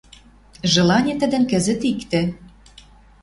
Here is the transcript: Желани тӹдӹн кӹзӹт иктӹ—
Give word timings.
Желани 0.71 1.13
тӹдӹн 1.21 1.43
кӹзӹт 1.51 1.81
иктӹ— 1.91 2.21